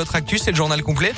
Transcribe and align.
Notre 0.00 0.14
actu, 0.14 0.38
c'est 0.38 0.52
le 0.52 0.56
journal 0.56 0.80
complet. 0.84 1.12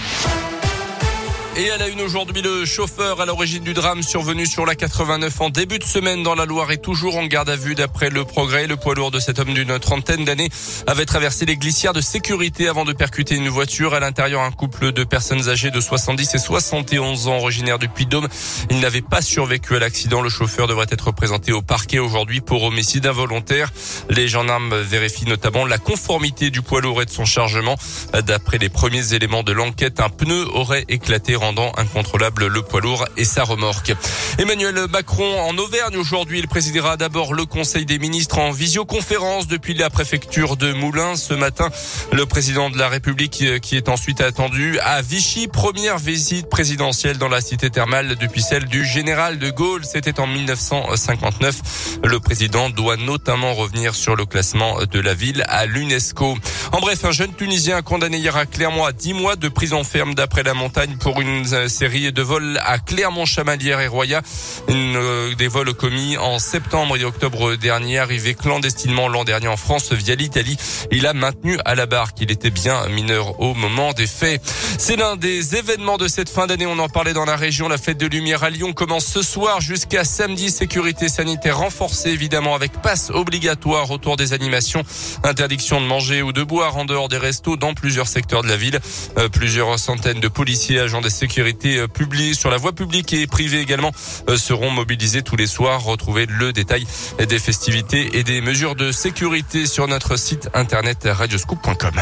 Et 1.60 1.70
à 1.70 1.76
la 1.76 1.88
une 1.88 2.00
aujourd'hui, 2.00 2.40
le 2.40 2.64
chauffeur 2.64 3.20
à 3.20 3.26
l'origine 3.26 3.62
du 3.62 3.74
drame 3.74 4.02
survenu 4.02 4.46
sur 4.46 4.64
la 4.64 4.74
89 4.74 5.42
en 5.42 5.50
début 5.50 5.78
de 5.78 5.84
semaine 5.84 6.22
dans 6.22 6.34
la 6.34 6.46
Loire 6.46 6.70
est 6.70 6.78
toujours 6.78 7.18
en 7.18 7.26
garde 7.26 7.50
à 7.50 7.56
vue 7.56 7.74
d'après 7.74 8.08
le 8.08 8.24
progrès. 8.24 8.66
Le 8.66 8.76
poids 8.76 8.94
lourd 8.94 9.10
de 9.10 9.20
cet 9.20 9.38
homme 9.38 9.52
d'une 9.52 9.78
trentaine 9.78 10.24
d'années 10.24 10.48
avait 10.86 11.04
traversé 11.04 11.44
les 11.44 11.58
glissières 11.58 11.92
de 11.92 12.00
sécurité 12.00 12.66
avant 12.66 12.86
de 12.86 12.94
percuter 12.94 13.34
une 13.34 13.50
voiture. 13.50 13.92
À 13.92 14.00
l'intérieur, 14.00 14.40
un 14.40 14.52
couple 14.52 14.92
de 14.92 15.04
personnes 15.04 15.50
âgées 15.50 15.70
de 15.70 15.82
70 15.82 16.34
et 16.34 16.38
71 16.38 17.28
ans 17.28 17.36
originaires 17.36 17.78
du 17.78 17.90
Puy-de-Dôme. 17.90 18.28
Il 18.70 18.80
n'avait 18.80 19.02
pas 19.02 19.20
survécu 19.20 19.76
à 19.76 19.80
l'accident. 19.80 20.22
Le 20.22 20.30
chauffeur 20.30 20.66
devrait 20.66 20.86
être 20.88 21.12
présenté 21.12 21.52
au 21.52 21.60
parquet 21.60 21.98
aujourd'hui 21.98 22.40
pour 22.40 22.62
homicide 22.62 23.04
involontaire. 23.04 23.70
Les 24.08 24.28
gendarmes 24.28 24.80
vérifient 24.80 25.26
notamment 25.26 25.66
la 25.66 25.76
conformité 25.76 26.48
du 26.48 26.62
poids 26.62 26.80
lourd 26.80 27.02
et 27.02 27.04
de 27.04 27.10
son 27.10 27.26
chargement. 27.26 27.76
D'après 28.24 28.56
les 28.56 28.70
premiers 28.70 29.12
éléments 29.12 29.42
de 29.42 29.52
l'enquête, 29.52 30.00
un 30.00 30.08
pneu 30.08 30.46
aurait 30.54 30.86
éclaté 30.88 31.36
rendant 31.50 31.72
incontrôlable 31.78 32.46
le 32.46 32.62
poids 32.62 32.80
lourd 32.80 33.08
et 33.16 33.24
sa 33.24 33.42
remorque. 33.42 33.92
Emmanuel 34.38 34.86
Macron 34.88 35.40
en 35.40 35.58
Auvergne 35.58 35.96
aujourd'hui, 35.96 36.38
il 36.38 36.46
présidera 36.46 36.96
d'abord 36.96 37.34
le 37.34 37.44
Conseil 37.44 37.84
des 37.84 37.98
ministres 37.98 38.38
en 38.38 38.52
visioconférence 38.52 39.48
depuis 39.48 39.74
la 39.74 39.90
préfecture 39.90 40.56
de 40.56 40.72
Moulins 40.72 41.16
ce 41.16 41.34
matin. 41.34 41.68
Le 42.12 42.24
président 42.24 42.70
de 42.70 42.78
la 42.78 42.88
République 42.88 43.44
qui 43.62 43.76
est 43.76 43.88
ensuite 43.88 44.20
attendu 44.20 44.78
à 44.78 45.02
Vichy, 45.02 45.48
première 45.48 45.98
visite 45.98 46.48
présidentielle 46.48 47.18
dans 47.18 47.28
la 47.28 47.40
cité 47.40 47.68
thermale 47.68 48.14
depuis 48.14 48.42
celle 48.42 48.66
du 48.66 48.84
général 48.84 49.40
de 49.40 49.50
Gaulle. 49.50 49.84
C'était 49.84 50.20
en 50.20 50.28
1959. 50.28 51.98
Le 52.04 52.20
président 52.20 52.70
doit 52.70 52.96
notamment 52.96 53.54
revenir 53.54 53.96
sur 53.96 54.14
le 54.14 54.24
classement 54.24 54.76
de 54.84 55.00
la 55.00 55.14
ville 55.14 55.42
à 55.48 55.66
l'UNESCO. 55.66 56.36
En 56.72 56.78
bref, 56.78 57.04
un 57.04 57.10
jeune 57.10 57.34
Tunisien 57.34 57.82
condamné 57.82 58.18
hier 58.18 58.36
à 58.36 58.46
Clermont 58.46 58.84
à 58.84 58.92
10 58.92 59.12
mois 59.14 59.34
de 59.34 59.48
prison 59.48 59.82
ferme 59.82 60.14
d'après 60.14 60.44
la 60.44 60.54
montagne 60.54 60.96
pour 61.00 61.20
une 61.20 61.44
euh, 61.52 61.68
série 61.68 62.12
de 62.12 62.22
vols 62.22 62.60
à 62.64 62.78
Clermont-Chamalières 62.78 63.80
et 63.80 63.88
Roya. 63.88 64.22
Euh, 64.68 65.34
des 65.34 65.48
vols 65.48 65.74
commis 65.74 66.16
en 66.16 66.38
septembre 66.38 66.96
et 66.96 67.04
octobre 67.04 67.56
dernier, 67.56 67.98
arrivé 67.98 68.34
clandestinement 68.34 69.08
l'an 69.08 69.24
dernier 69.24 69.48
en 69.48 69.56
France 69.56 69.92
via 69.92 70.14
l'Italie. 70.14 70.56
Il 70.92 71.08
a 71.08 71.12
maintenu 71.12 71.58
à 71.64 71.74
la 71.74 71.86
barre 71.86 72.14
qu'il 72.14 72.30
était 72.30 72.50
bien 72.50 72.86
mineur 72.86 73.40
au 73.40 73.54
moment 73.54 73.92
des 73.92 74.06
faits. 74.06 74.40
C'est 74.78 74.96
l'un 74.96 75.16
des 75.16 75.56
événements 75.56 75.98
de 75.98 76.06
cette 76.06 76.28
fin 76.28 76.46
d'année. 76.46 76.66
On 76.66 76.78
en 76.78 76.88
parlait 76.88 77.14
dans 77.14 77.24
la 77.24 77.36
région. 77.36 77.68
La 77.68 77.78
fête 77.78 77.98
de 77.98 78.06
lumière 78.06 78.44
à 78.44 78.50
Lyon 78.50 78.74
commence 78.74 79.06
ce 79.06 79.22
soir 79.22 79.60
jusqu'à 79.60 80.04
samedi. 80.04 80.50
Sécurité 80.50 81.08
sanitaire 81.08 81.58
renforcée 81.58 82.10
évidemment 82.10 82.54
avec 82.54 82.80
passe 82.80 83.10
obligatoire 83.12 83.90
autour 83.90 84.16
des 84.16 84.32
animations. 84.34 84.84
Interdiction 85.24 85.80
de 85.80 85.86
manger 85.86 86.22
ou 86.22 86.32
de 86.32 86.44
boire 86.44 86.59
en 86.68 86.84
dehors 86.84 87.08
des 87.08 87.18
restos 87.18 87.56
dans 87.56 87.74
plusieurs 87.74 88.08
secteurs 88.08 88.42
de 88.42 88.48
la 88.48 88.56
ville. 88.56 88.78
Euh, 89.18 89.28
plusieurs 89.28 89.78
centaines 89.78 90.20
de 90.20 90.28
policiers, 90.28 90.78
agents 90.78 91.00
des 91.00 91.10
sécurité 91.10 91.78
euh, 91.78 91.88
publique 91.88 92.34
sur 92.34 92.50
la 92.50 92.56
voie 92.56 92.72
publique 92.72 93.12
et 93.12 93.26
privée 93.26 93.60
également 93.60 93.90
euh, 94.28 94.36
seront 94.36 94.70
mobilisés 94.70 95.22
tous 95.22 95.36
les 95.36 95.46
soirs. 95.46 95.82
Retrouvez 95.82 96.26
le 96.26 96.52
détail 96.52 96.86
des 97.18 97.38
festivités 97.38 98.18
et 98.18 98.22
des 98.22 98.40
mesures 98.40 98.74
de 98.74 98.92
sécurité 98.92 99.66
sur 99.66 99.88
notre 99.88 100.16
site 100.16 100.48
internet 100.54 101.08
radioscoop.com. 101.10 102.00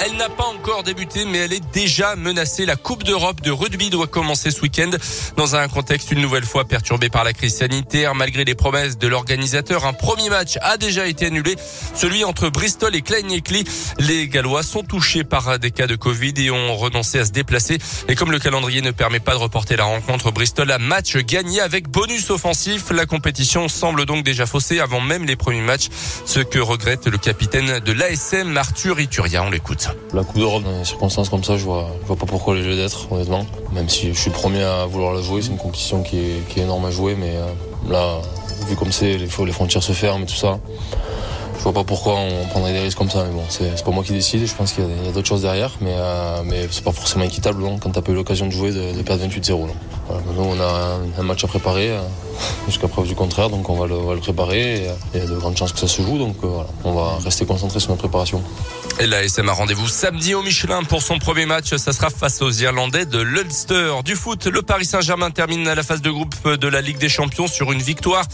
Elle 0.00 0.16
n'a 0.16 0.28
pas 0.28 0.44
encore 0.44 0.82
débuté, 0.82 1.24
mais 1.24 1.38
elle 1.38 1.52
est 1.52 1.72
déjà 1.72 2.16
menacée. 2.16 2.66
La 2.66 2.76
Coupe 2.76 3.04
d'Europe 3.04 3.40
de 3.40 3.50
rugby 3.50 3.90
doit 3.90 4.06
commencer 4.06 4.50
ce 4.50 4.60
week-end 4.60 4.90
dans 5.36 5.56
un 5.56 5.68
contexte 5.68 6.10
une 6.10 6.20
nouvelle 6.20 6.44
fois 6.44 6.64
perturbé 6.64 7.08
par 7.08 7.24
la 7.24 7.32
crise 7.32 7.56
sanitaire. 7.56 8.14
Malgré 8.14 8.44
les 8.44 8.54
promesses 8.54 8.98
de 8.98 9.06
l'organisateur, 9.06 9.86
un 9.86 9.92
premier 9.92 10.30
match 10.30 10.58
a 10.62 10.76
déjà 10.76 11.06
été 11.06 11.26
annulé, 11.26 11.54
celui 11.94 12.24
entre 12.24 12.48
Bristol 12.48 12.94
et 12.94 13.02
Klein-Ekli. 13.02 13.64
Les 13.98 14.28
Gallois 14.28 14.62
sont 14.62 14.82
touchés 14.82 15.24
par 15.24 15.58
des 15.58 15.70
cas 15.70 15.86
de 15.86 15.96
Covid 15.96 16.34
et 16.38 16.50
ont 16.50 16.76
renoncé 16.76 17.20
à 17.20 17.24
se 17.24 17.30
déplacer. 17.30 17.78
Et 18.08 18.14
comme 18.14 18.32
le 18.32 18.38
calendrier 18.38 18.82
ne 18.82 18.90
permet 18.90 19.20
pas 19.20 19.32
de 19.32 19.38
reporter 19.38 19.76
la 19.76 19.84
rencontre, 19.84 20.32
Bristol 20.32 20.70
a 20.70 20.78
match 20.78 21.16
gagné 21.16 21.60
avec 21.60 21.88
bonus 21.88 22.30
offensif. 22.30 22.90
La 22.90 23.06
compétition 23.06 23.68
semble 23.68 24.06
donc 24.06 24.24
déjà 24.24 24.46
faussée 24.46 24.80
avant 24.80 25.00
même 25.00 25.24
les 25.24 25.36
premiers 25.36 25.60
matchs, 25.60 25.88
ce 26.26 26.40
que 26.40 26.58
regrette 26.58 27.06
le 27.06 27.18
capitaine 27.18 27.78
de 27.78 27.92
l'ASM, 27.92 28.56
Arthur 28.56 29.00
Ituria. 29.00 29.42
On 29.44 29.50
l'écoute. 29.50 29.83
La 30.12 30.22
Coupe 30.24 30.38
d'Europe, 30.38 30.62
dans 30.62 30.78
des 30.78 30.84
circonstances 30.84 31.28
comme 31.28 31.44
ça, 31.44 31.56
je 31.56 31.64
vois, 31.64 31.88
pas 32.06 32.14
pourquoi 32.14 32.54
les 32.54 32.62
jeux 32.62 32.76
d'être, 32.76 33.10
honnêtement. 33.12 33.46
Même 33.72 33.88
si 33.88 34.12
je 34.12 34.18
suis 34.18 34.30
le 34.30 34.36
premier 34.36 34.62
à 34.62 34.86
vouloir 34.86 35.14
la 35.14 35.22
jouer, 35.22 35.42
c'est 35.42 35.50
une 35.50 35.58
compétition 35.58 36.02
qui 36.02 36.18
est, 36.18 36.58
énorme 36.58 36.84
à 36.84 36.90
jouer, 36.90 37.16
mais 37.18 37.36
euh, 37.36 37.90
là, 37.90 38.20
vu 38.68 38.76
comme 38.76 38.92
c'est, 38.92 39.16
les 39.18 39.26
frontières 39.26 39.82
se 39.82 39.92
ferment 39.92 40.24
et 40.24 40.26
tout 40.26 40.34
ça. 40.34 40.58
Je 41.56 41.62
vois 41.62 41.72
pas 41.72 41.84
pourquoi 41.84 42.14
on 42.14 42.46
prendrait 42.48 42.72
des 42.72 42.80
risques 42.80 42.98
comme 42.98 43.10
ça, 43.10 43.24
mais 43.24 43.32
bon, 43.32 43.44
c'est 43.48 43.84
pas 43.84 43.90
moi 43.90 44.04
qui 44.04 44.12
décide. 44.12 44.46
Je 44.46 44.54
pense 44.54 44.72
qu'il 44.72 44.84
y 44.84 45.08
a, 45.08 45.12
d'autres 45.12 45.28
choses 45.28 45.42
derrière, 45.42 45.70
mais, 45.80 45.94
euh, 45.94 46.42
mais 46.44 46.66
c'est 46.70 46.84
pas 46.84 46.92
forcément 46.92 47.24
équitable 47.24 47.62
non, 47.62 47.78
quand 47.78 47.90
t'as 47.90 48.02
pas 48.02 48.12
eu 48.12 48.14
l'occasion 48.14 48.46
de 48.46 48.52
jouer 48.52 48.72
de, 48.72 49.02
perdre 49.02 49.24
28-0. 49.24 49.68
Voilà, 50.08 50.22
nous, 50.36 50.42
on 50.42 50.60
a 50.60 50.98
un, 51.18 51.22
match 51.22 51.44
à 51.44 51.46
préparer, 51.46 51.90
euh, 51.90 52.00
jusqu'à 52.66 52.88
preuve 52.88 53.06
du 53.06 53.14
contraire, 53.14 53.50
donc 53.50 53.68
on 53.68 53.76
va 53.76 53.86
le, 53.86 54.20
préparer. 54.20 54.84
Et, 54.84 54.90
il 55.14 55.20
y 55.20 55.22
a 55.22 55.26
de 55.26 55.36
grandes 55.36 55.56
chances 55.56 55.72
que 55.72 55.78
ça 55.78 55.88
se 55.88 56.02
joue, 56.02 56.18
donc 56.18 56.36
euh, 56.44 56.48
voilà, 56.48 56.68
on 56.84 56.92
va 56.92 57.18
rester 57.24 57.46
concentré 57.46 57.80
sur 57.80 57.90
notre 57.90 58.02
préparation. 58.02 58.42
Et 59.00 59.08
la 59.08 59.24
SM 59.24 59.48
a 59.48 59.52
rendez-vous 59.52 59.88
samedi 59.88 60.34
au 60.34 60.42
Michelin 60.42 60.84
pour 60.84 61.02
son 61.02 61.18
premier 61.18 61.46
match. 61.46 61.74
Ça 61.74 61.92
sera 61.92 62.10
face 62.10 62.40
aux 62.42 62.50
Irlandais 62.52 63.06
de 63.06 63.18
l'Ulster. 63.18 63.92
Du 64.04 64.14
foot, 64.14 64.46
le 64.46 64.62
Paris 64.62 64.84
Saint-Germain 64.84 65.32
termine 65.32 65.64
la 65.64 65.82
phase 65.82 66.00
de 66.00 66.10
groupe 66.10 66.48
de 66.48 66.68
la 66.68 66.80
Ligue 66.80 66.98
des 66.98 67.08
Champions 67.08 67.48
sur 67.48 67.72
une 67.72 67.82
victoire. 67.82 68.24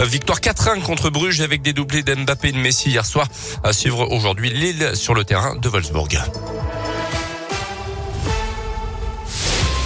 Euh, 0.00 0.04
victoire 0.04 0.40
4-1 0.40 0.80
contre 0.80 1.10
Bruges 1.10 1.40
avec 1.40 1.62
des 1.62 1.72
doublés 1.72 2.02
d'Mbappé 2.02 2.48
et 2.48 2.52
de 2.52 2.58
Messi 2.68 2.90
hier 2.90 3.06
soir. 3.06 3.26
À 3.64 3.72
suivre 3.72 4.12
aujourd'hui 4.12 4.50
Lille 4.50 4.90
sur 4.94 5.14
le 5.14 5.24
terrain 5.24 5.56
de 5.56 5.70
Wolfsburg. 5.70 6.18